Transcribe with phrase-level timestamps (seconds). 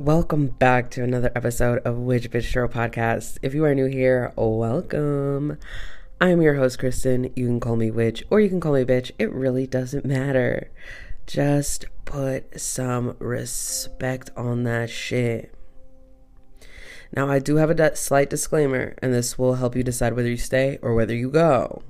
[0.00, 3.38] Welcome back to another episode of Witch Bitch Show podcast.
[3.42, 5.56] If you are new here, welcome.
[6.20, 7.32] I'm your host, Kristen.
[7.36, 9.12] You can call me Witch or you can call me Bitch.
[9.20, 10.72] It really doesn't matter.
[11.28, 15.54] Just put some respect on that shit.
[17.14, 20.36] Now, I do have a slight disclaimer, and this will help you decide whether you
[20.36, 21.84] stay or whether you go.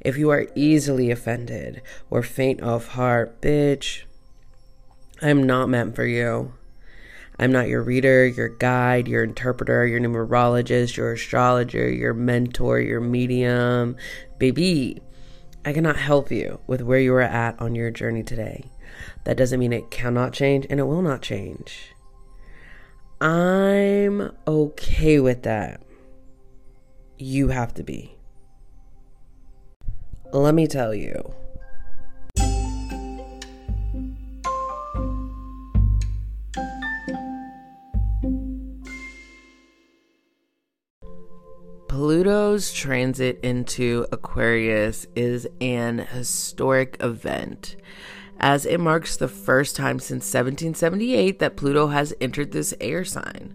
[0.00, 4.02] If you are easily offended or faint of heart, bitch,
[5.22, 6.54] I'm not meant for you.
[7.40, 13.00] I'm not your reader, your guide, your interpreter, your numerologist, your astrologer, your mentor, your
[13.00, 13.96] medium.
[14.38, 15.00] Baby,
[15.64, 18.66] I cannot help you with where you are at on your journey today.
[19.24, 21.94] That doesn't mean it cannot change and it will not change.
[23.22, 25.80] I'm okay with that.
[27.16, 28.18] You have to be.
[30.30, 31.34] Let me tell you.
[42.00, 47.76] Pluto's transit into Aquarius is an historic event,
[48.38, 53.54] as it marks the first time since 1778 that Pluto has entered this air sign.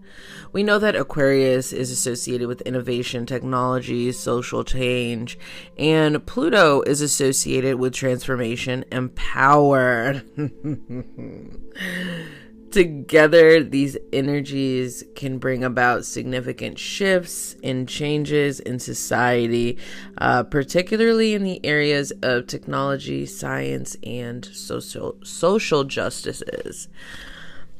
[0.54, 5.40] We know that Aquarius is associated with innovation, technology, social change,
[5.80, 10.22] and Pluto is associated with transformation and power.
[12.76, 19.78] Together, these energies can bring about significant shifts and changes in society,
[20.18, 26.90] uh, particularly in the areas of technology, science, and social social justices.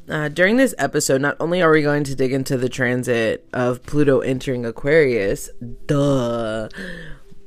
[0.08, 3.82] Uh, during this episode, not only are we going to dig into the transit of
[3.82, 5.50] Pluto entering Aquarius,
[5.84, 6.70] duh,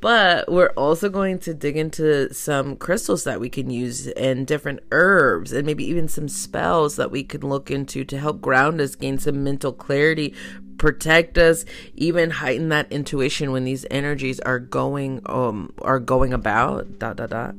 [0.01, 4.79] but we're also going to dig into some crystals that we can use and different
[4.91, 8.95] herbs and maybe even some spells that we can look into to help ground us,
[8.95, 10.33] gain some mental clarity,
[10.77, 16.99] protect us, even heighten that intuition when these energies are going um are going about.
[16.99, 17.55] Dot dot dot.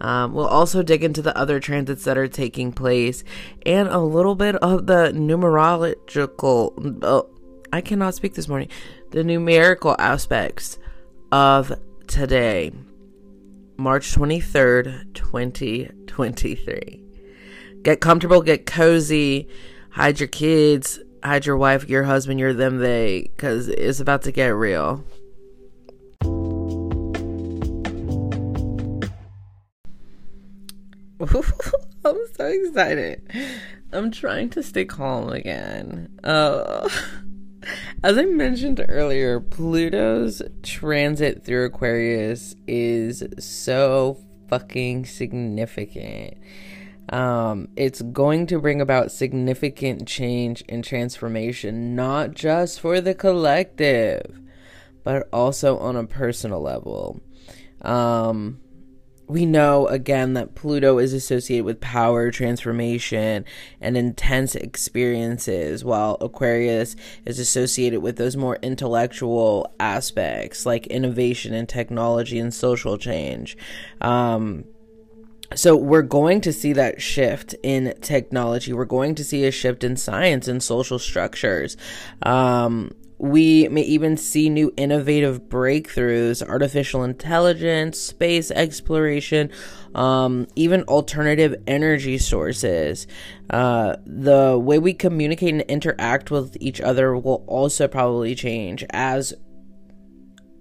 [0.00, 3.22] Um, we'll also dig into the other transits that are taking place
[3.64, 6.98] and a little bit of the numerological.
[7.04, 7.28] Oh,
[7.72, 8.68] I cannot speak this morning.
[9.10, 10.78] The numerical aspects
[11.32, 11.72] of
[12.06, 12.70] today,
[13.78, 17.02] March 23rd, 2023.
[17.82, 19.48] Get comfortable, get cozy,
[19.90, 24.30] hide your kids, hide your wife, your husband, your them, they, because it's about to
[24.30, 25.02] get real.
[32.04, 33.22] I'm so excited.
[33.92, 36.18] I'm trying to stay calm again.
[36.22, 36.88] Uh,
[38.02, 44.18] as I mentioned earlier, Pluto's transit through Aquarius is so
[44.48, 46.38] fucking significant.
[47.08, 54.40] Um, it's going to bring about significant change and transformation, not just for the collective,
[55.04, 57.20] but also on a personal level.
[57.82, 58.60] Um,
[59.28, 63.44] we know again that Pluto is associated with power, transformation,
[63.80, 71.68] and intense experiences, while Aquarius is associated with those more intellectual aspects like innovation and
[71.68, 73.56] technology and social change.
[74.00, 74.64] Um,
[75.54, 78.72] so we're going to see that shift in technology.
[78.72, 81.76] We're going to see a shift in science and social structures.
[82.22, 89.48] Um, we may even see new innovative breakthroughs, artificial intelligence, space exploration,
[89.94, 93.06] um, even alternative energy sources.
[93.48, 99.32] Uh, the way we communicate and interact with each other will also probably change as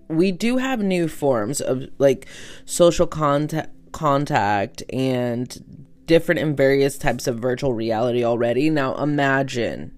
[0.07, 2.27] we do have new forms of like
[2.65, 8.69] social contact contact and different and various types of virtual reality already.
[8.69, 9.95] Now imagine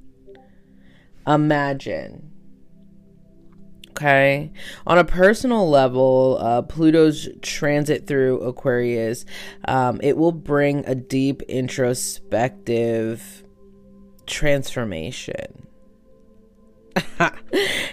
[1.28, 2.33] imagine
[3.94, 4.52] Okay.
[4.88, 9.24] On a personal level, uh, Pluto's transit through Aquarius,
[9.66, 13.44] um, it will bring a deep introspective
[14.26, 15.68] transformation.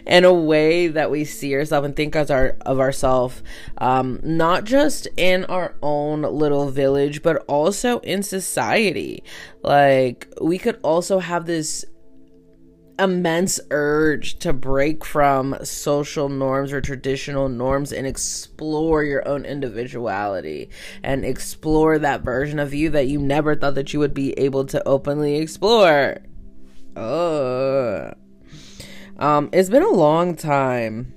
[0.06, 3.42] in a way that we see ourselves and think as our of ourselves,
[3.76, 9.22] um, not just in our own little village, but also in society.
[9.62, 11.84] Like we could also have this
[13.00, 20.70] immense urge to break from social norms or traditional norms and explore your own individuality
[21.02, 24.64] and explore that version of you that you never thought that you would be able
[24.66, 26.18] to openly explore.
[26.96, 28.12] Oh.
[29.18, 31.14] Um, it's been a long time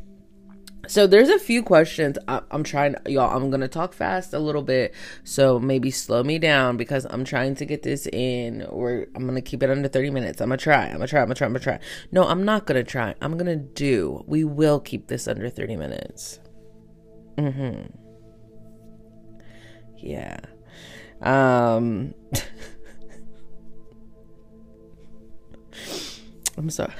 [0.93, 2.19] So there's a few questions.
[2.27, 3.35] I, am trying, y'all.
[3.35, 4.93] I'm gonna talk fast a little bit,
[5.23, 8.61] so maybe slow me down because I'm trying to get this in.
[8.69, 10.39] Or I'm gonna keep it under 30 minutes.
[10.39, 10.85] I'm gonna try.
[10.85, 11.21] I'm gonna try.
[11.21, 11.47] I'm gonna try.
[11.47, 11.79] I'm gonna try.
[12.11, 13.15] No, I'm not gonna try.
[13.23, 14.23] I'm gonna do.
[14.27, 16.39] We will keep this under 30 minutes.
[17.39, 17.85] Mm-hmm.
[19.97, 20.37] Yeah.
[21.23, 22.13] Um.
[26.55, 26.93] I'm sorry.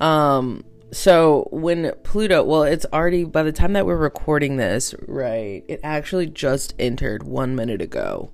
[0.00, 5.64] Um, so when Pluto, well, it's already by the time that we're recording this, right?
[5.66, 8.30] It actually just entered one minute ago.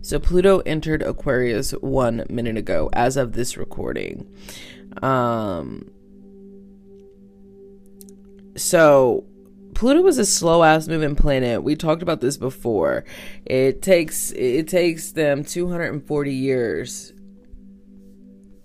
[0.00, 4.26] So Pluto entered Aquarius one minute ago as of this recording.
[5.02, 5.90] Um,
[8.56, 9.24] so
[9.74, 11.62] Pluto is a slow ass moving planet.
[11.62, 13.04] We talked about this before.
[13.44, 17.12] It takes it takes them 240 years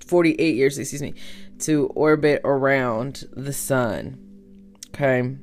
[0.06, 1.14] 48 years, excuse me,
[1.60, 4.20] to orbit around the sun.
[4.90, 5.38] Okay.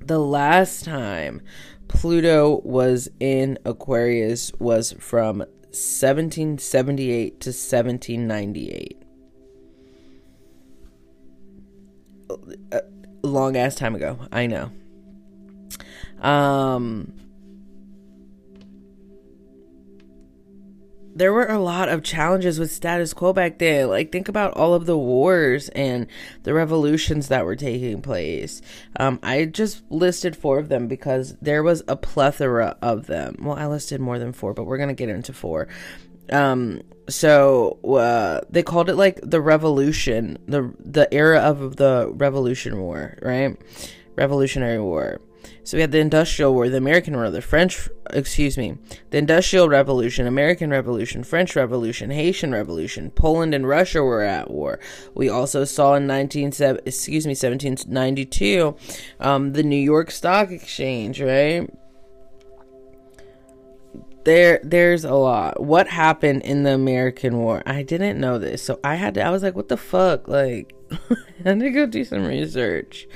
[0.00, 1.42] The last time
[1.88, 9.02] Pluto was in Aquarius was from 1778 to 1798.
[12.72, 12.82] A
[13.22, 14.70] long ass time ago, I know.
[16.20, 17.27] Um
[21.18, 23.88] there were a lot of challenges with status quo back then.
[23.88, 26.06] Like, think about all of the wars and
[26.44, 28.62] the revolutions that were taking place.
[28.98, 33.36] Um, I just listed four of them because there was a plethora of them.
[33.40, 35.66] Well, I listed more than four, but we're going to get into four.
[36.30, 42.78] Um, so uh, they called it like the revolution, the the era of the Revolution
[42.78, 43.56] War, right?
[44.14, 45.20] Revolutionary War.
[45.64, 48.78] So we had the Industrial War, the American War, the French, excuse me,
[49.10, 54.80] the Industrial Revolution, American Revolution, French Revolution, Haitian Revolution, Poland and Russia were at war.
[55.14, 56.52] We also saw in 19,
[56.86, 58.76] excuse me, 1792,
[59.20, 61.68] um, the New York Stock Exchange, right?
[64.24, 68.78] there there's a lot what happened in the american war i didn't know this so
[68.84, 70.74] i had to i was like what the fuck like
[71.44, 73.06] had to go do some research.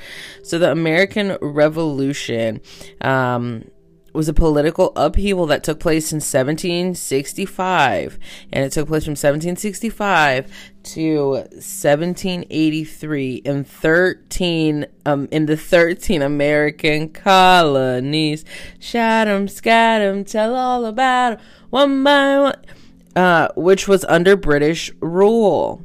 [0.43, 2.61] So the American Revolution
[3.01, 3.65] um,
[4.13, 8.19] was a political upheaval that took place in 1765,
[8.51, 10.51] and it took place from 1765
[10.83, 18.43] to 1783 in 13 um in the 13 American colonies.
[18.79, 21.39] Shout 'em, scat 'em, tell all about 'em,
[21.69, 22.55] one by one.
[23.15, 25.83] Uh, which was under British rule.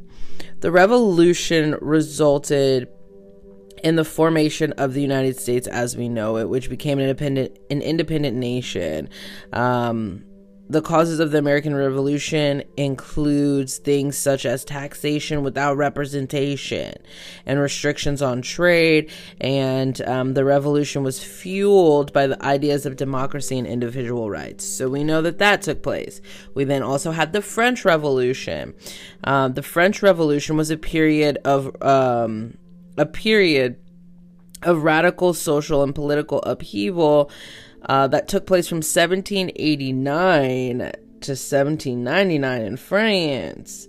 [0.61, 2.89] The revolution resulted
[3.85, 7.59] in the formation of the United States as we know it, which became an independent
[7.71, 9.09] an independent nation.
[9.53, 10.25] Um,
[10.71, 16.95] the causes of the American Revolution includes things such as taxation without representation
[17.47, 19.11] and restrictions on trade.
[19.41, 24.65] And um, the revolution was fueled by the ideas of democracy and individual rights.
[24.65, 26.21] So we know that that took place.
[26.55, 28.75] We then also had the French Revolution.
[29.25, 32.59] Um, the French Revolution was a period of um,
[32.99, 33.77] a period
[34.63, 37.31] of radical social and political upheaval
[37.83, 43.89] uh, that took place from 1789 to 1799 in France.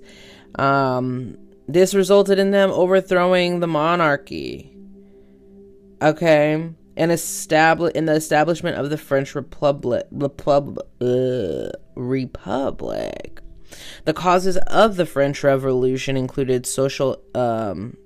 [0.56, 1.38] Um,
[1.68, 4.76] this resulted in them overthrowing the monarchy.
[6.02, 10.08] Okay, and establish in the establishment of the French Republic.
[10.12, 13.42] Repub- uh, Republic.
[14.06, 17.98] The causes of the French Revolution included social um,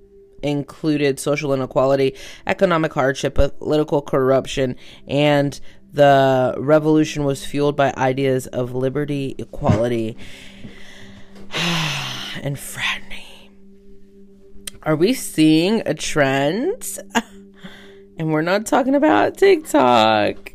[0.44, 2.14] included social inequality,
[2.46, 4.76] economic hardship, political corruption,
[5.08, 5.58] and
[5.92, 10.16] the revolution was fueled by ideas of liberty, equality,
[12.42, 13.50] and fraternity.
[14.82, 16.98] Are we seeing a trend?
[18.18, 20.52] and we're not talking about TikTok.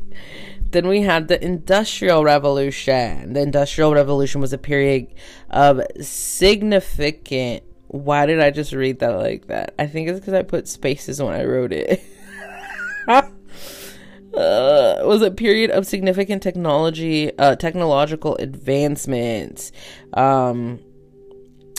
[0.70, 3.32] Then we had the Industrial Revolution.
[3.32, 5.08] The Industrial Revolution was a period
[5.50, 9.74] of significant why did I just read that like that?
[9.76, 12.00] I think it's because I put spaces when I wrote it.
[13.08, 13.24] uh,
[14.32, 19.72] was a period of significant technology, uh, technological advancements
[20.14, 20.78] um,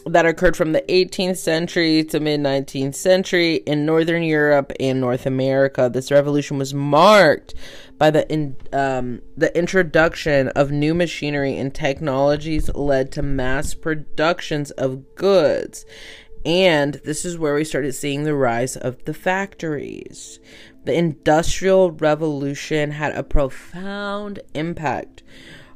[0.05, 5.25] that occurred from the 18th century to mid 19th century in Northern Europe and North
[5.25, 5.89] America.
[5.91, 7.53] This revolution was marked
[7.97, 14.71] by the in, um, the introduction of new machinery and technologies led to mass productions
[14.71, 15.85] of goods.
[16.43, 20.39] And this is where we started seeing the rise of the factories.
[20.83, 25.21] The Industrial Revolution had a profound impact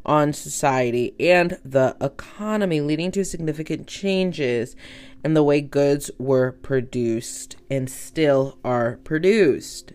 [0.06, 4.76] on society and the economy, leading to significant changes
[5.24, 9.94] in the way goods were produced and still are produced.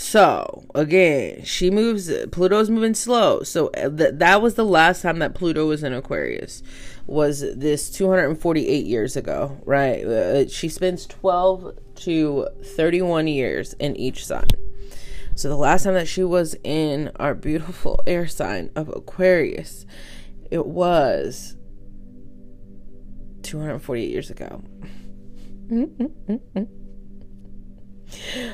[0.00, 2.08] So again, she moves.
[2.30, 3.42] Pluto's moving slow.
[3.42, 6.62] So uh, th- that was the last time that Pluto was in Aquarius.
[7.08, 9.60] Was this 248 years ago?
[9.64, 10.04] Right.
[10.04, 14.46] Uh, she spends 12 to 31 years in each sign.
[15.38, 19.86] So the last time that she was in our beautiful air sign of Aquarius,
[20.50, 21.56] it was
[23.44, 24.64] 248 years ago.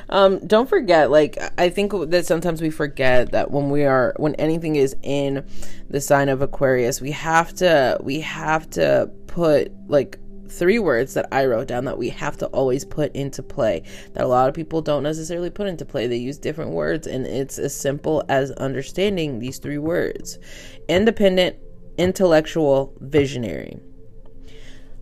[0.09, 4.35] um don't forget like i think that sometimes we forget that when we are when
[4.35, 5.47] anything is in
[5.89, 10.19] the sign of aquarius we have to we have to put like
[10.57, 13.83] three words that i wrote down that we have to always put into play
[14.13, 16.07] that a lot of people don't necessarily put into play.
[16.07, 20.39] They use different words and it's as simple as understanding these three words.
[20.87, 21.57] Independent
[21.97, 23.79] intellectual visionary.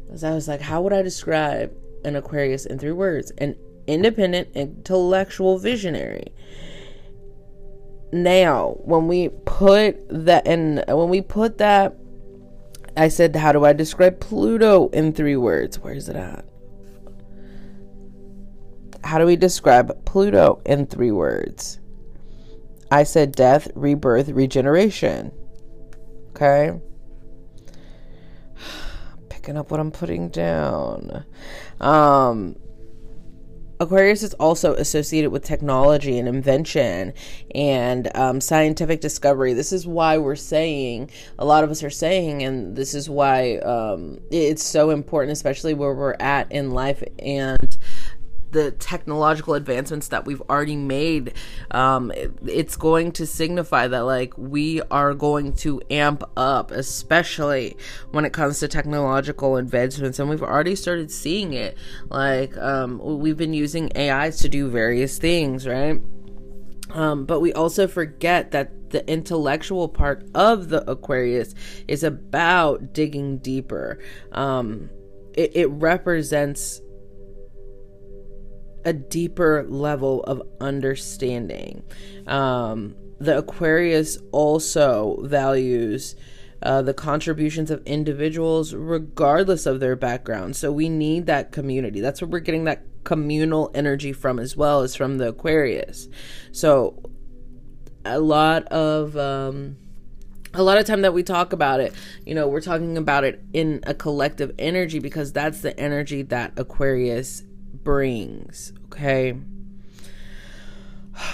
[0.05, 3.31] Because i was like how would i describe an aquarius in three words?
[3.37, 3.55] An
[3.87, 6.27] independent intellectual visionary.
[8.11, 11.97] Now when we put that and when we put that
[12.95, 15.79] i said how do i describe pluto in three words?
[15.79, 16.45] Where is it at?
[19.03, 21.79] How do we describe pluto in three words?
[22.91, 25.31] I said death rebirth regeneration.
[26.29, 26.71] Okay?
[29.29, 31.25] Picking up what i'm putting down.
[31.81, 32.55] Um
[33.79, 37.13] Aquarius is also associated with technology and invention
[37.53, 39.53] and um, scientific discovery.
[39.53, 43.57] This is why we're saying, a lot of us are saying, and this is why
[43.57, 47.72] um, it's so important, especially where we're at in life and
[48.53, 51.33] the technological advancements that we've already made
[51.71, 57.75] um, it, it's going to signify that like we are going to amp up especially
[58.11, 60.19] when it comes to technological advancements.
[60.19, 61.77] And we've already started seeing it.
[62.09, 66.01] Like um, we've been using ais to do various things right?
[66.91, 71.55] Um, but we also forget that the intellectual part of the Aquarius
[71.87, 73.99] is about digging deeper.
[74.31, 74.89] Um,
[75.33, 76.81] it, it represents
[78.85, 81.83] a deeper level of understanding.
[82.27, 86.15] Um, the Aquarius also values
[86.61, 90.55] uh, the contributions of individuals, regardless of their background.
[90.55, 91.99] So we need that community.
[91.99, 96.07] That's where we're getting that communal energy from, as well as from the Aquarius.
[96.53, 97.03] So
[98.05, 99.77] a lot of um,
[100.53, 101.93] a lot of time that we talk about it,
[102.25, 106.53] you know, we're talking about it in a collective energy because that's the energy that
[106.57, 107.43] Aquarius
[107.73, 108.73] brings.
[108.85, 109.35] Okay.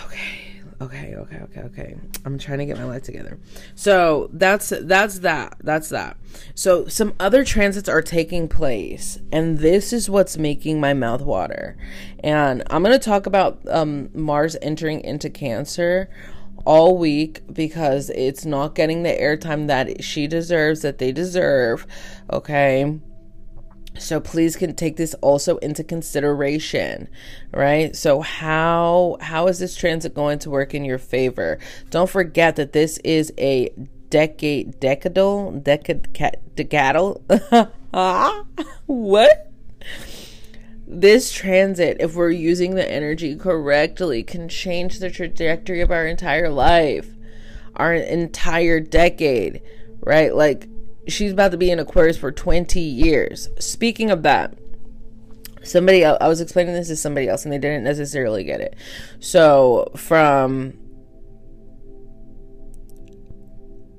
[0.05, 0.39] Okay.
[0.81, 1.96] Okay, okay, okay, okay.
[2.24, 3.38] I'm trying to get my life together.
[3.75, 5.58] So that's that's that.
[5.62, 6.15] That's that.
[6.55, 11.75] So some other transits are taking place, and this is what's making my mouth water.
[12.24, 16.10] And I'm gonna talk about um, Mars entering into Cancer
[16.63, 21.86] all week because it's not getting the airtime that she deserves, that they deserve.
[22.31, 23.00] Okay
[23.98, 27.08] so please can take this also into consideration
[27.51, 27.96] right?
[27.96, 31.60] So how how is this transit going to work in your favor?
[31.89, 33.69] Don't forget that this is a
[34.10, 37.72] decade decadal decad decadal
[38.86, 39.51] what?
[40.88, 46.50] This transit if we're using the energy correctly can change the trajectory of our entire
[46.50, 47.10] life
[47.75, 49.62] our entire decade
[50.01, 50.34] right?
[50.34, 50.67] Like
[51.09, 53.49] she's about to be in Aquarius for 20 years.
[53.59, 54.57] Speaking of that,
[55.63, 58.75] somebody else, I was explaining this to somebody else and they didn't necessarily get it.
[59.19, 60.73] So from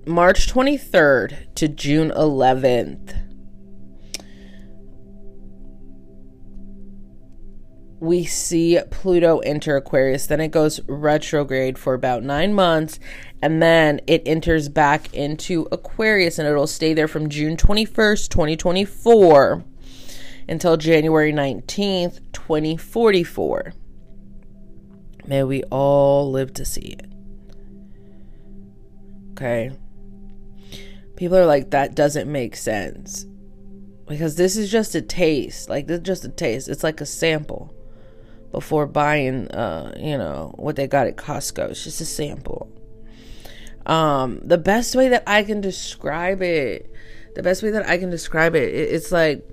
[0.07, 3.30] March 23rd to June 11th,
[8.00, 10.26] we see Pluto enter Aquarius.
[10.26, 12.99] Then it goes retrograde for about nine months.
[13.42, 19.64] And then it enters back into Aquarius and it'll stay there from June 21st, 2024
[20.49, 23.75] until January 19th, 2044.
[25.26, 27.07] May we all live to see it.
[29.33, 29.73] Okay.
[31.16, 33.26] People are like, that doesn't make sense.
[34.09, 35.69] Because this is just a taste.
[35.69, 36.69] Like, this is just a taste.
[36.69, 37.75] It's like a sample
[38.50, 41.71] before buying, uh, you know, what they got at Costco.
[41.71, 42.71] It's just a sample.
[43.87, 46.90] Um, the best way that I can describe it,
[47.35, 49.49] the best way that I can describe it, it it's like,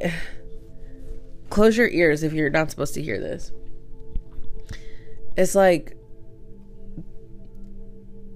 [1.50, 3.52] close your ears if you're not supposed to hear this.
[5.36, 5.96] It's like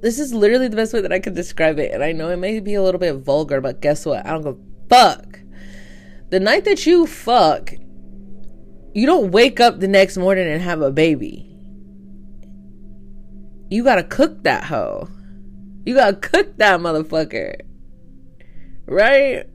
[0.04, 1.90] this is literally the best way that I could describe it.
[1.92, 4.26] And I know it may be a little bit vulgar, but guess what?
[4.26, 4.56] I don't a
[4.87, 5.40] fuck.
[6.28, 7.73] The night that you fuck,
[8.95, 11.51] you don't wake up the next morning and have a baby.
[13.69, 15.09] You gotta cook that hoe.
[15.85, 17.61] You gotta cook that motherfucker.
[18.87, 19.47] Right?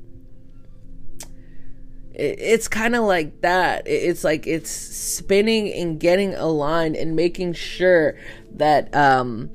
[2.13, 3.87] It's kind of like that.
[3.87, 8.17] It's like it's spinning and getting aligned and making sure
[8.51, 9.51] that um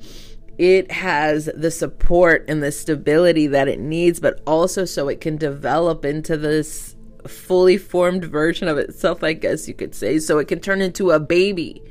[0.57, 5.37] it has the support and the stability that it needs, but also so it can
[5.37, 6.94] develop into this
[7.29, 10.19] fully formed version of itself, I guess you could say.
[10.19, 11.83] So it can turn into a baby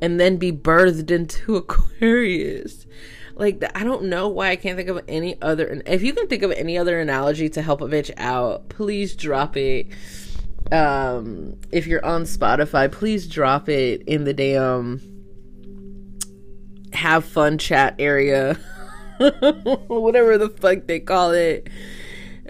[0.00, 2.86] and then be birthed into Aquarius.
[3.34, 5.82] Like, I don't know why I can't think of any other.
[5.86, 9.56] If you can think of any other analogy to help a bitch out, please drop
[9.56, 9.88] it.
[10.72, 15.00] Um, if you're on Spotify, please drop it in the damn
[16.92, 18.54] have fun chat area,
[19.86, 21.68] whatever the fuck they call it.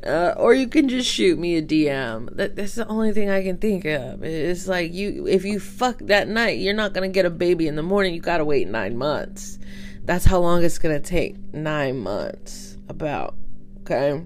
[0.06, 2.34] Uh, or you can just shoot me a DM.
[2.36, 4.22] That, that's the only thing I can think of.
[4.22, 7.76] It's like you, if you fuck that night, you're not gonna get a baby in
[7.76, 8.14] the morning.
[8.14, 9.58] You gotta wait nine months.
[10.04, 11.36] That's how long it's gonna take.
[11.52, 13.34] Nine months, about.
[13.80, 14.22] Okay.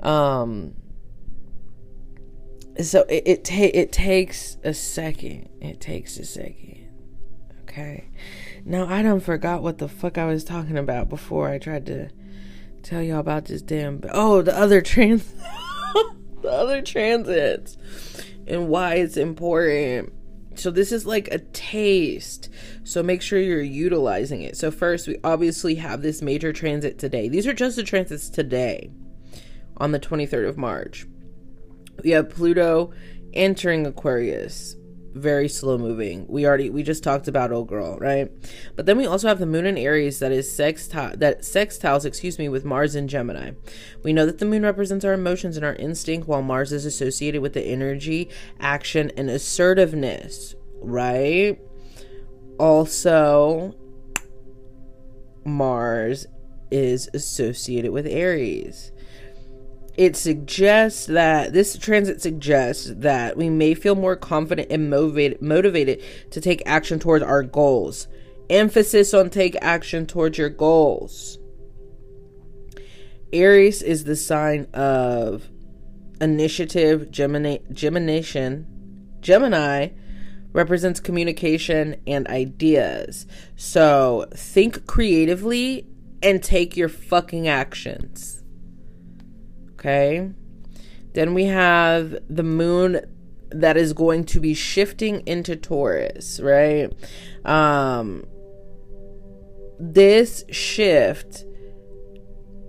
[0.00, 0.74] Um.
[2.82, 5.48] So it it, ta- it takes a second.
[5.60, 6.88] It takes a second.
[7.62, 8.10] Okay.
[8.64, 12.10] Now I don't forgot what the fuck I was talking about before I tried to
[12.82, 14.00] tell y'all about this damn.
[14.10, 15.24] Oh, the other trans,
[16.42, 17.76] the other transits,
[18.46, 20.12] and why it's important.
[20.54, 22.50] So this is like a taste.
[22.84, 24.56] So make sure you're utilizing it.
[24.56, 27.28] So first, we obviously have this major transit today.
[27.28, 28.90] These are just the transits today,
[29.78, 31.06] on the 23rd of March.
[32.04, 32.92] We have Pluto
[33.32, 34.76] entering Aquarius
[35.14, 36.26] very slow moving.
[36.28, 38.30] We already we just talked about old girl, right?
[38.76, 42.38] But then we also have the moon in Aries that is sextile that sextiles, excuse
[42.38, 43.52] me, with Mars in Gemini.
[44.02, 47.42] We know that the moon represents our emotions and our instinct while Mars is associated
[47.42, 48.28] with the energy,
[48.60, 51.58] action and assertiveness, right?
[52.58, 53.74] Also
[55.44, 56.26] Mars
[56.70, 58.92] is associated with Aries
[59.96, 66.02] it suggests that this transit suggests that we may feel more confident and motivated motivated
[66.30, 68.08] to take action towards our goals.
[68.48, 71.38] Emphasis on take action towards your goals.
[73.32, 75.48] Aries is the sign of
[76.20, 77.58] initiative, Gemini,
[79.20, 79.88] Gemini
[80.52, 83.26] represents communication and ideas.
[83.56, 85.86] So think creatively
[86.22, 88.41] and take your fucking actions.
[89.82, 90.30] Okay.
[91.12, 93.00] Then we have the moon
[93.50, 96.92] that is going to be shifting into Taurus, right?
[97.44, 98.24] Um
[99.80, 101.44] this shift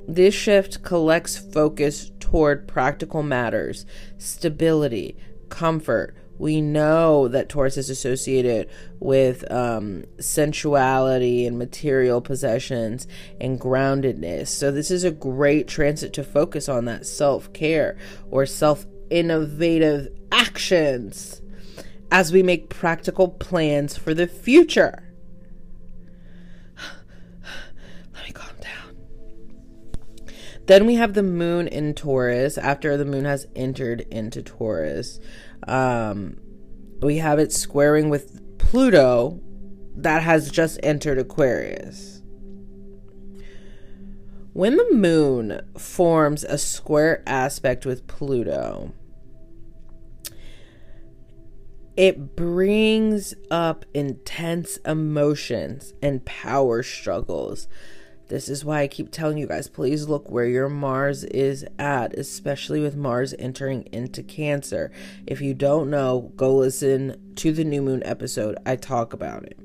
[0.08, 3.86] this shift collects focus toward practical matters,
[4.17, 5.15] stability,
[5.49, 13.08] comfort, we know that Taurus is associated with um, sensuality and material possessions
[13.39, 14.49] and groundedness.
[14.49, 17.97] So, this is a great transit to focus on that self care
[18.29, 21.41] or self innovative actions
[22.12, 25.13] as we make practical plans for the future.
[28.13, 30.34] Let me calm down.
[30.65, 35.21] Then we have the moon in Taurus after the moon has entered into Taurus.
[35.67, 36.38] Um,
[37.02, 39.41] we have it squaring with Pluto
[39.95, 42.21] that has just entered Aquarius.
[44.54, 48.93] When the moon forms a square aspect with Pluto,
[51.95, 57.67] it brings up intense emotions and power struggles
[58.34, 62.17] this is why I keep telling you guys please look where your Mars is at,
[62.17, 64.91] especially with Mars entering into Cancer.
[65.28, 68.58] If you don't know, go listen to the new moon episode.
[68.65, 69.60] I talk about it.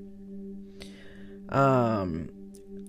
[1.48, 2.28] Um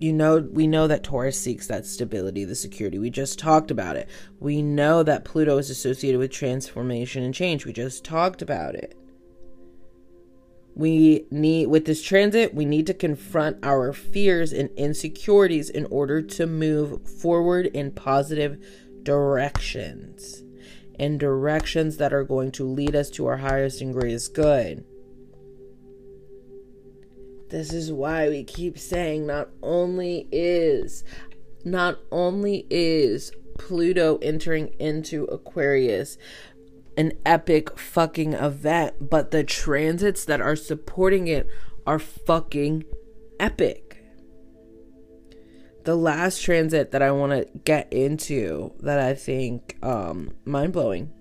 [0.01, 2.99] you know we know that Taurus seeks that stability, the security.
[2.99, 4.09] We just talked about it.
[4.37, 7.65] We know that Pluto is associated with transformation and change.
[7.65, 8.98] We just talked about it
[10.75, 16.21] we need with this transit we need to confront our fears and insecurities in order
[16.21, 18.57] to move forward in positive
[19.03, 20.43] directions.
[20.97, 24.83] In directions that are going to lead us to our highest and greatest good.
[27.49, 31.03] This is why we keep saying not only is
[31.65, 36.17] not only is Pluto entering into Aquarius
[36.99, 41.47] an epic fucking event, but the transits that are supporting it
[41.87, 42.83] are fucking
[43.39, 43.85] epic.
[45.85, 51.11] the last transit that I want to get into that I think um, mind blowing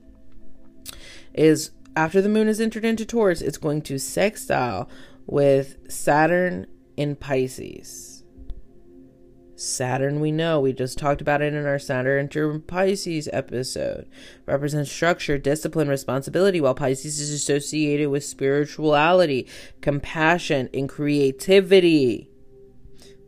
[1.33, 4.89] is after the moon is entered into Taurus, it's going to sextile
[5.27, 8.18] with Saturn in Pisces.
[9.61, 14.09] Saturn, we know, we just talked about it in our Saturn in Pisces episode,
[14.47, 19.49] represents structure, discipline, responsibility, while Pisces is associated with spirituality,
[19.81, 22.29] compassion, and creativity.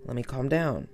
[0.05, 0.87] Let me calm down.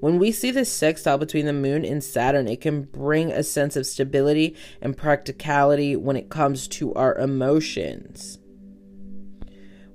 [0.00, 3.76] When we see this sextile between the moon and Saturn, it can bring a sense
[3.76, 8.38] of stability and practicality when it comes to our emotions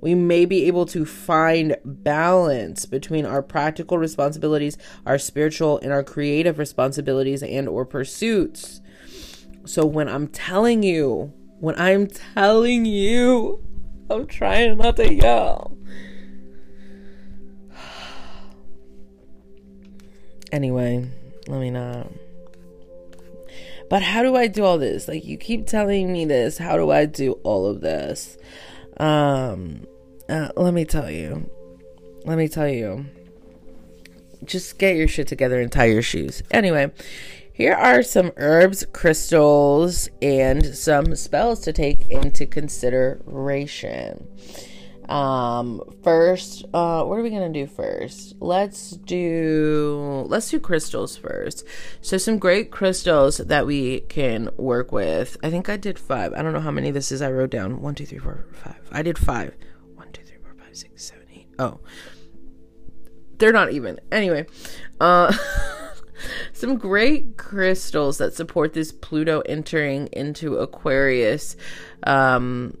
[0.00, 6.02] we may be able to find balance between our practical responsibilities, our spiritual and our
[6.02, 8.80] creative responsibilities and or pursuits.
[9.64, 13.62] So when I'm telling you, when I'm telling you,
[14.08, 15.76] I'm trying not to yell.
[20.52, 21.08] Anyway,
[21.46, 22.10] let me not.
[23.88, 25.06] But how do I do all this?
[25.06, 26.58] Like you keep telling me this.
[26.58, 28.36] How do I do all of this?
[28.96, 29.86] Um
[30.28, 31.50] uh, let me tell you.
[32.24, 33.06] Let me tell you.
[34.44, 36.42] Just get your shit together and tie your shoes.
[36.50, 36.92] Anyway,
[37.52, 44.26] here are some herbs, crystals, and some spells to take into consideration.
[45.10, 48.36] Um, first, uh, what are we gonna do first?
[48.40, 51.66] Let's do let's do crystals first.
[52.00, 55.36] So some great crystals that we can work with.
[55.42, 56.32] I think I did five.
[56.32, 57.22] I don't know how many this is.
[57.22, 58.80] I wrote down one, two, three, four, five.
[58.92, 59.54] I did five
[60.70, 61.48] five, six, seven, eight.
[61.58, 61.80] Oh,
[63.38, 63.98] they're not even.
[64.12, 64.46] Anyway,
[65.00, 65.32] uh,
[66.52, 71.56] some great crystals that support this Pluto entering into Aquarius.
[72.04, 72.76] Um,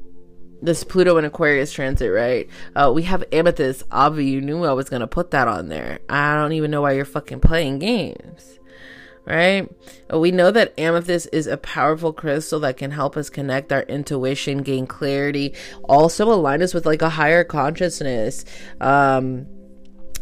[0.62, 2.48] this Pluto and Aquarius transit, right?
[2.74, 3.84] Uh, we have amethyst.
[3.90, 6.00] Avi, you knew I was gonna put that on there.
[6.08, 8.60] I don't even know why you're fucking playing games
[9.24, 9.68] right?
[10.12, 14.62] We know that amethyst is a powerful crystal that can help us connect our intuition,
[14.62, 18.44] gain clarity, also align us with like a higher consciousness.
[18.80, 19.46] Um,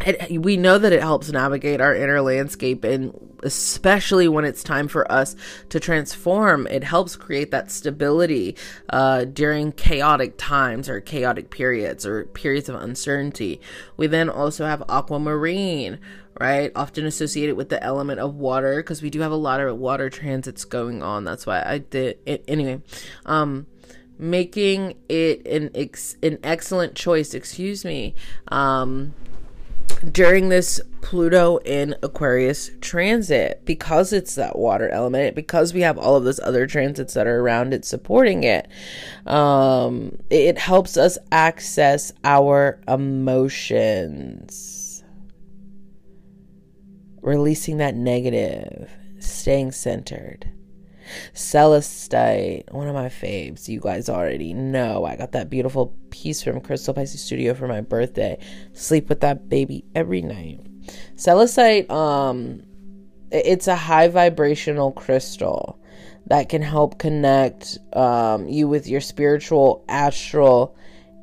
[0.07, 4.89] it, we know that it helps navigate our inner landscape and especially when it's time
[4.89, 5.37] for us
[5.69, 8.57] to transform it helps create that stability
[8.91, 13.61] uh, during chaotic times or chaotic periods or periods of uncertainty
[13.97, 15.99] we then also have aquamarine
[16.41, 16.71] right?
[16.77, 20.09] Often associated with the element of water because we do have a lot of water
[20.09, 21.25] transits going on.
[21.25, 22.81] That's why I did it anyway.
[23.27, 23.67] Um,
[24.19, 27.35] making it an ex- an excellent choice.
[27.35, 28.15] Excuse me.
[28.49, 29.15] Um,
[30.13, 36.17] during this Pluto in Aquarius transit because it's that water element, because we have all
[36.17, 38.69] of those other transits that are around it supporting it,
[39.27, 44.69] um, it helps us access our emotions
[47.23, 50.51] releasing that negative, staying centered.
[51.35, 53.69] Celestite, one of my faves.
[53.69, 55.05] You guys already know.
[55.05, 58.39] I got that beautiful piece from Crystal Pisces Studio for my birthday.
[58.73, 60.61] Sleep with that baby every night.
[61.17, 62.63] Celestite, um,
[63.31, 65.79] it's a high vibrational crystal
[66.27, 70.77] that can help connect um, you with your spiritual, astral,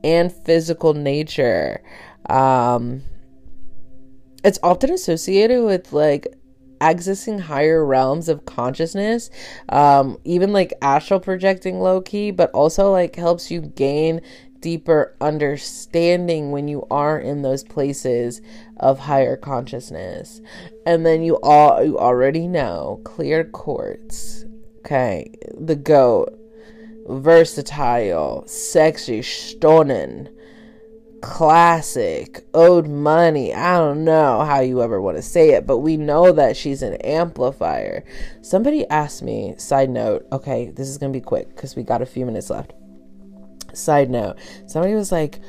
[0.04, 1.84] and physical nature.
[2.30, 3.04] Um,
[4.44, 6.35] it's often associated with like
[6.82, 9.30] accessing higher realms of consciousness
[9.70, 14.22] um even like astral projecting low key but also like helps you gain
[14.66, 18.42] deeper understanding when you are in those places
[18.78, 20.42] of higher consciousness.
[20.88, 24.44] And then you all you already know clear quartz
[24.80, 26.36] okay the goat
[27.08, 30.30] versatile sexy stunning
[31.22, 33.54] classic, owed money.
[33.54, 36.82] I don't know how you ever want to say it, but we know that she's
[36.82, 38.04] an amplifier.
[38.42, 42.02] Somebody asked me, side note, okay, this is going to be quick because we got
[42.02, 42.74] a few minutes left.
[43.74, 45.40] Side note, somebody was like,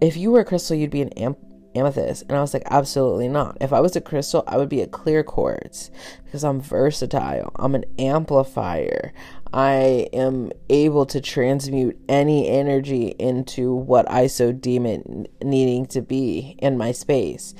[0.00, 1.38] if you were a crystal, you'd be an amp
[1.74, 2.22] amethyst.
[2.22, 3.58] And I was like, absolutely not.
[3.60, 5.90] If I was a crystal, I would be a clear quartz
[6.24, 7.52] because I'm versatile.
[7.56, 9.12] I'm an amplifier.
[9.52, 15.06] I am able to transmute any energy into what I so deem it
[15.42, 17.54] needing to be in my space.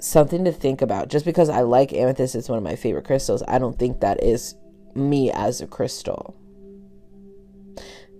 [0.00, 1.08] Something to think about.
[1.08, 4.22] Just because I like amethyst, it's one of my favorite crystals, I don't think that
[4.22, 4.54] is
[4.94, 6.36] me as a crystal.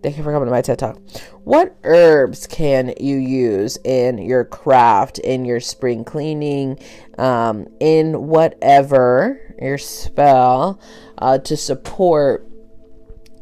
[0.02, 0.98] Thank you for coming to my TED Talk.
[1.44, 6.78] What herbs can you use in your craft, in your spring cleaning,
[7.16, 10.78] um, in whatever your spell
[11.16, 12.46] uh, to support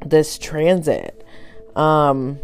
[0.05, 1.25] this transit?
[1.77, 2.39] Um,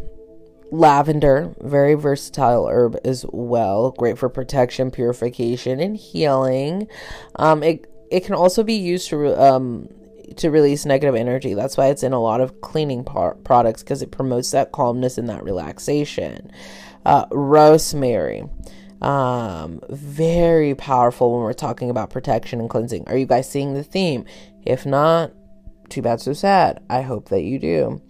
[0.70, 3.92] lavender, very versatile herb as well.
[3.92, 6.88] Great for protection, purification, and healing.
[7.36, 9.88] Um, it it can also be used to um,
[10.36, 11.54] to release negative energy.
[11.54, 15.18] That's why it's in a lot of cleaning par- products because it promotes that calmness
[15.18, 16.50] and that relaxation.
[17.04, 18.44] Uh, rosemary.
[19.00, 23.04] Um, very powerful when we're talking about protection and cleansing.
[23.06, 24.24] Are you guys seeing the theme?
[24.66, 25.32] If not,
[25.88, 26.82] too bad, so sad.
[26.88, 28.02] I hope that you do.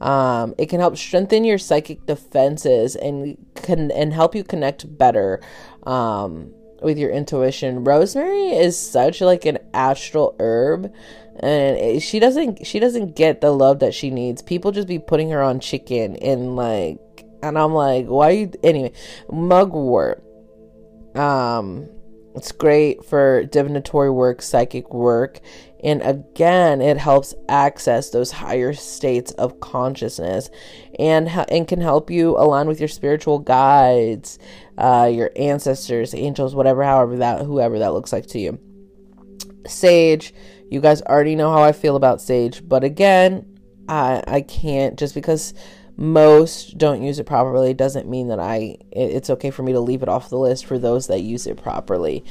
[0.00, 5.40] Um, it can help strengthen your psychic defenses and can and help you connect better
[5.84, 7.84] um, with your intuition.
[7.84, 10.92] Rosemary is such like an astral herb,
[11.40, 14.42] and it, she doesn't she doesn't get the love that she needs.
[14.42, 16.98] People just be putting her on chicken and like,
[17.42, 18.92] and I'm like, why you anyway?
[19.30, 20.22] Mugwort.
[21.16, 21.88] Um,
[22.34, 25.40] it's great for divinatory work, psychic work,
[25.84, 30.48] and again, it helps access those higher states of consciousness
[30.98, 34.38] and, and can help you align with your spiritual guides,
[34.78, 38.58] uh, your ancestors, angels, whatever, however that, whoever that looks like to you.
[39.66, 40.32] Sage,
[40.70, 45.14] you guys already know how I feel about sage, but again, I, I can't just
[45.14, 45.52] because
[45.96, 50.02] most don't use it properly doesn't mean that I it's okay for me to leave
[50.02, 52.24] it off the list for those that use it properly.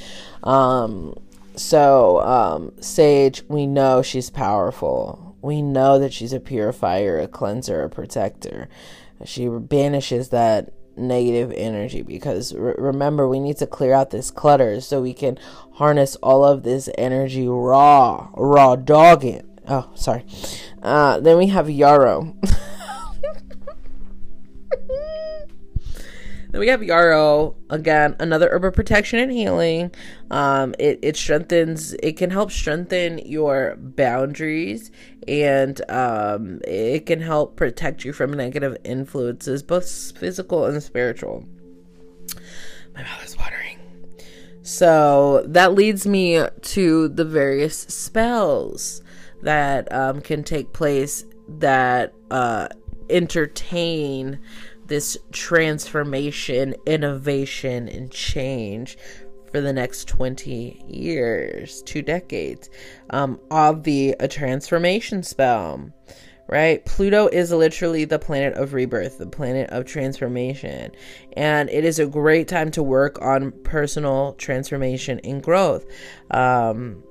[0.43, 1.15] Um,
[1.55, 5.35] so, um, Sage, we know she's powerful.
[5.41, 8.69] We know that she's a purifier, a cleanser, a protector.
[9.25, 14.79] She banishes that negative energy because re- remember, we need to clear out this clutter
[14.81, 15.37] so we can
[15.73, 19.59] harness all of this energy raw, raw dogging.
[19.67, 20.25] Oh, sorry.
[20.81, 22.35] Uh, then we have Yarrow.
[26.53, 29.89] Then we have Yarrow again, another herb of protection and healing.
[30.29, 31.95] Um, it it strengthens.
[31.95, 34.91] It can help strengthen your boundaries,
[35.27, 41.43] and um, it can help protect you from negative influences, both physical and spiritual.
[42.93, 43.79] My mouth is watering.
[44.61, 49.01] So that leads me to the various spells
[49.41, 52.67] that um, can take place that uh,
[53.09, 54.39] entertain
[54.87, 58.97] this transformation, innovation, and change
[59.51, 62.69] for the next 20 years, two decades,
[63.11, 65.91] um, of the a transformation spell.
[66.49, 66.83] Right?
[66.85, 70.91] Pluto is literally the planet of rebirth, the planet of transformation.
[71.37, 75.85] And it is a great time to work on personal transformation and growth.
[76.31, 77.01] Um,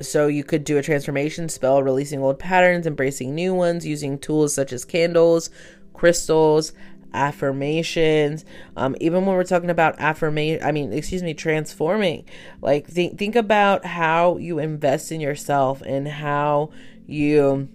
[0.00, 4.54] so you could do a transformation spell, releasing old patterns, embracing new ones, using tools
[4.54, 5.50] such as candles,
[5.98, 6.72] crystals,
[7.14, 8.44] affirmations
[8.76, 12.24] um even when we're talking about affirmation i mean excuse me transforming.
[12.60, 16.70] Like think think about how you invest in yourself and how
[17.06, 17.68] you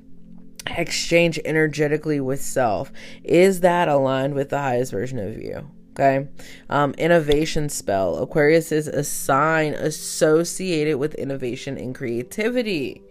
[0.68, 2.92] exchange energetically with self.
[3.24, 5.70] Is that aligned with the highest version of you?
[5.92, 6.28] Okay?
[6.70, 8.18] Um innovation spell.
[8.18, 13.02] Aquarius is a sign associated with innovation and creativity.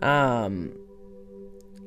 [0.00, 0.72] Um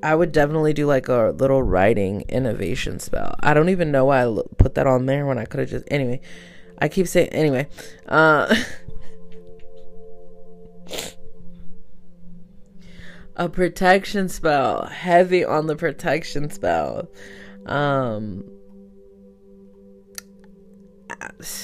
[0.04, 3.36] I would definitely do like a little writing innovation spell.
[3.40, 5.86] I don't even know why I put that on there when I could have just
[5.90, 6.22] anyway.
[6.80, 7.68] I keep saying anyway.
[8.08, 8.56] Uh
[13.36, 17.10] a protection spell, heavy on the protection spell.
[17.66, 18.44] Um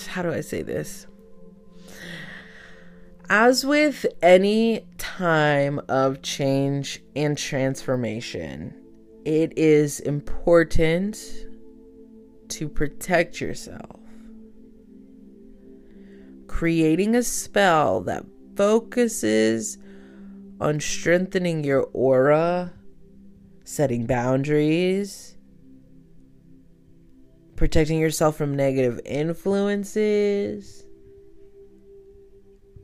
[0.08, 1.08] how do I say this?
[3.30, 8.76] As with any time of change and transformation,
[9.24, 11.18] it is important
[12.50, 14.00] to protect yourself.
[16.48, 19.78] Creating a spell that focuses
[20.60, 22.74] on strengthening your aura,
[23.64, 25.38] setting boundaries,
[27.56, 30.83] protecting yourself from negative influences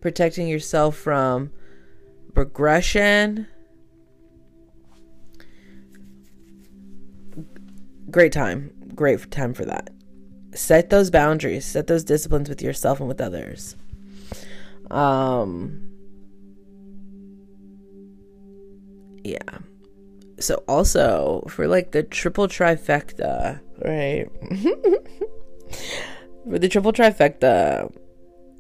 [0.02, 1.52] protecting yourself from
[2.36, 3.48] regression.
[8.10, 8.72] Great time.
[8.96, 9.90] Great time for that.
[10.54, 13.76] Set those boundaries, set those disciplines with yourself and with others.
[14.90, 15.86] Um
[19.24, 19.60] yeah.
[20.40, 24.28] So also for like the triple trifecta, right?
[26.50, 27.94] for the triple trifecta,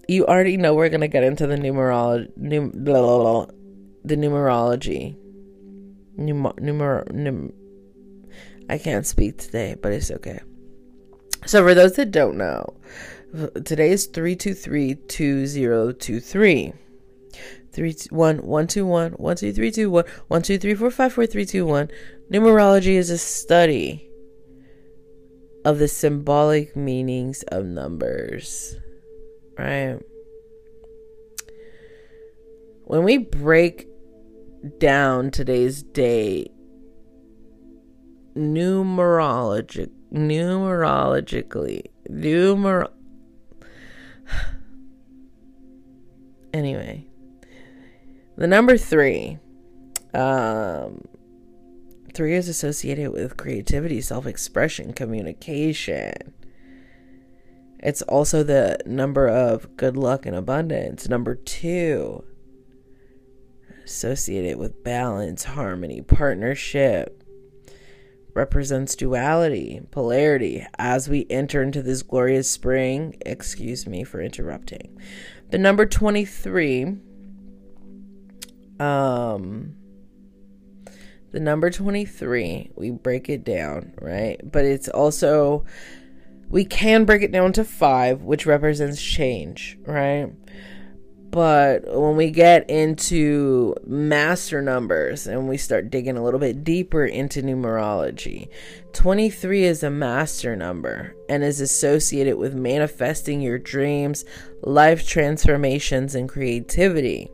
[0.10, 3.45] you already know we're gonna get into the numerology, num, blah, blah, blah,
[4.04, 5.15] the numerology.
[6.17, 7.54] Numer, numer, num,
[8.69, 10.41] I can't speak today, but it's okay.
[11.45, 12.76] So for those that don't know,
[13.63, 16.74] today is three two three two zero two three.
[17.72, 21.13] Three one one two one one two three two one one two three four five
[21.13, 21.89] four three two one.
[22.32, 24.10] Numerology is a study
[25.63, 28.76] of the symbolic meanings of numbers,
[29.60, 30.00] right?
[32.86, 33.88] When we break
[34.80, 36.52] down today's date,
[38.36, 42.88] numerologic, numerologically, numer.
[46.52, 47.06] Anyway,
[48.36, 49.38] the number three,
[50.15, 51.06] um,
[52.12, 56.34] three is associated with creativity, self-expression, communication.
[57.82, 61.08] It's also the number of good luck and abundance.
[61.08, 62.24] Number two
[63.86, 67.24] associated with balance, harmony, partnership,
[68.36, 73.15] represents duality, polarity as we enter into this glorious spring.
[73.26, 75.00] Excuse me for interrupting.
[75.50, 76.98] The number 23
[78.80, 79.76] um
[81.32, 84.39] the number 23, we break it down, right?
[84.44, 85.65] But it's also
[86.49, 90.31] we can break it down to 5, which represents change, right?
[91.31, 97.05] But when we get into master numbers and we start digging a little bit deeper
[97.05, 98.49] into numerology,
[98.93, 104.25] 23 is a master number and is associated with manifesting your dreams,
[104.63, 107.29] life transformations, and creativity.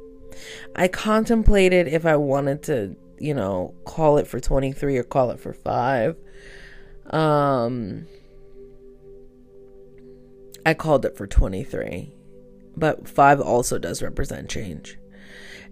[0.76, 5.40] I contemplated if I wanted to, you know, call it for 23 or call it
[5.40, 6.18] for 5.
[7.12, 8.08] Um,
[10.66, 12.16] I called it for 23
[12.78, 14.98] but 5 also does represent change.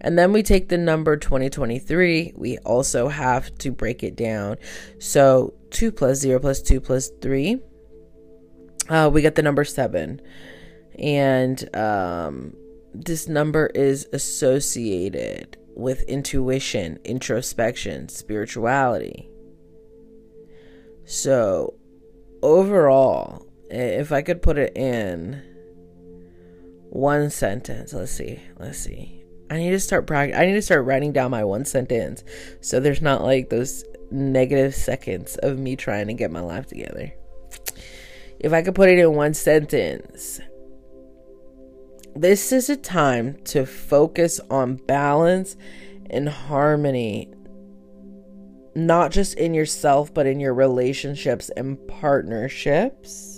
[0.02, 4.58] And then we take the number 2023, we also have to break it down.
[5.00, 7.60] So 2 plus 0 plus 2 plus 3,
[8.90, 10.22] uh, we get the number 7.
[11.00, 12.54] And um,
[12.94, 19.30] this number is associated with intuition, introspection, spirituality.
[21.06, 21.76] So
[22.42, 25.42] overall, if I could put it in
[26.90, 27.94] one sentence.
[27.94, 28.40] Let's see.
[28.60, 29.24] Let's see.
[29.50, 30.38] I need to start practice.
[30.38, 32.24] I need to start writing down my one sentence
[32.62, 37.14] so there's not like those negative seconds of me trying to get my life together.
[38.40, 40.40] If I could put it in one sentence,
[42.16, 45.56] this is a time to focus on balance
[46.10, 47.34] and harmony,
[48.76, 53.33] not just in yourself, but in your relationships and partnerships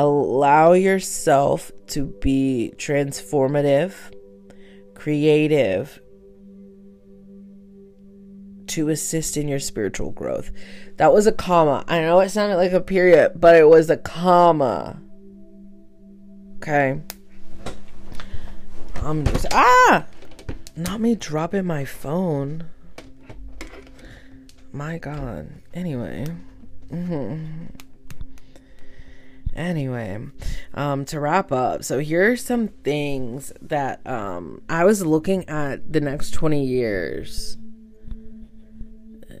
[0.00, 3.92] allow yourself to be transformative,
[4.94, 6.00] creative,
[8.66, 10.52] to assist in your spiritual growth.
[10.96, 11.84] That was a comma.
[11.86, 14.98] I know it sounded like a period, but it was a comma.
[16.56, 17.02] Okay.
[19.02, 20.06] I'm just ah,
[20.76, 22.64] not me dropping my phone.
[24.72, 25.50] My God.
[25.74, 26.26] Anyway.
[26.90, 27.66] Mm-hmm.
[29.54, 30.18] Anyway,
[30.74, 35.92] um, to wrap up, so here are some things that um, I was looking at
[35.92, 37.56] the next 20 years.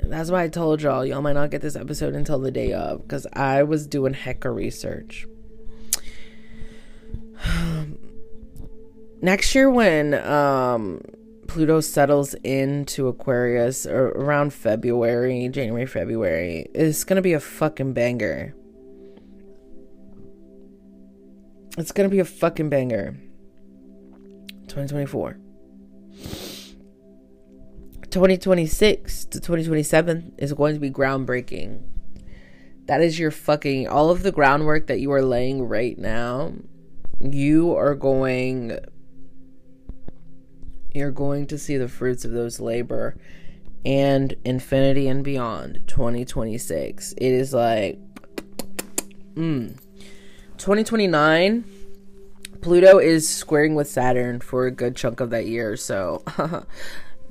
[0.02, 3.02] That's why I told y'all, y'all might not get this episode until the day of,
[3.02, 5.26] because I was doing hecka research.
[9.22, 11.02] next year, when um,
[11.46, 18.56] Pluto settles into Aquarius, or around February, January, February, it's gonna be a fucking banger
[21.80, 23.16] It's gonna be a fucking banger.
[24.68, 25.38] 2024.
[28.10, 31.82] 2026 to 2027 is going to be groundbreaking.
[32.86, 36.52] That is your fucking all of the groundwork that you are laying right now.
[37.18, 38.78] You are going
[40.92, 43.16] you're going to see the fruits of those labor
[43.86, 47.12] and infinity and beyond 2026.
[47.12, 47.98] It is like
[49.34, 49.78] mm
[50.60, 51.64] 2029,
[52.60, 56.22] Pluto is squaring with Saturn for a good chunk of that year, so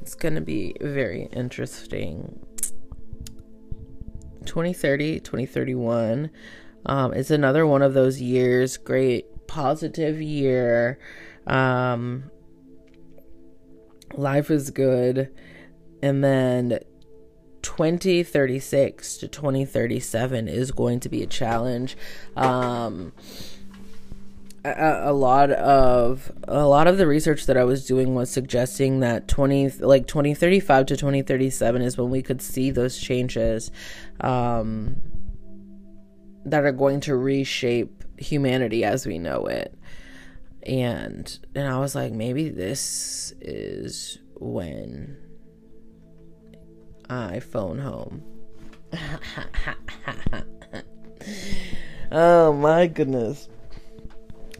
[0.02, 2.44] it's going to be very interesting.
[4.48, 6.32] 2030, 2031
[6.88, 8.78] um, is another one of those years.
[8.78, 10.98] Great positive year.
[11.46, 12.32] Um,
[14.16, 15.32] life is good.
[16.02, 16.80] And then
[17.62, 21.98] 2036 to 2037 is going to be a challenge.
[22.36, 23.14] Um,
[24.64, 29.00] a, a, lot of a lot of the research that I was doing was suggesting
[29.00, 33.72] that 20 like 2035 to 2037 is when we could see those changes
[34.22, 34.98] um,
[36.46, 39.74] that are going to reshape humanity as we know it.
[40.64, 45.18] And and I was like maybe this is when
[47.10, 48.24] I phone home.
[52.12, 53.50] oh my goodness.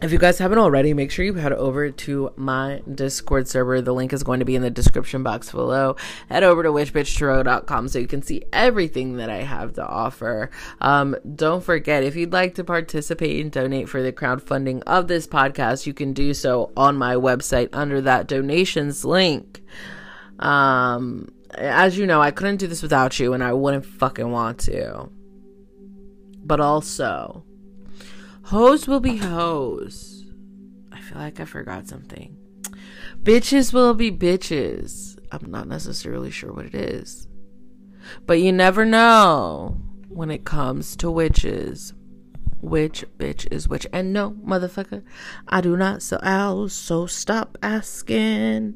[0.02, 3.82] If you guys haven't already, make sure you head over to my Discord server.
[3.82, 5.96] The link is going to be in the description box below.
[6.30, 10.50] Head over to witchbitchtarot.com so you can see everything that I have to offer.
[10.80, 15.26] Um, don't forget, if you'd like to participate and donate for the crowdfunding of this
[15.26, 19.60] podcast, you can do so on my website under that donations link.
[20.38, 24.58] Um, as you know, I couldn't do this without you, and I wouldn't fucking want
[24.60, 25.08] to.
[26.42, 27.44] But also,
[28.50, 30.26] Hoes will be hoes.
[30.90, 32.36] I feel like I forgot something.
[33.22, 35.16] Bitches will be bitches.
[35.30, 37.28] I'm not necessarily sure what it is.
[38.26, 41.94] But you never know when it comes to witches.
[42.60, 43.86] Which bitch is which?
[43.92, 45.04] And no, motherfucker,
[45.46, 48.74] I do not sell owls, so stop asking.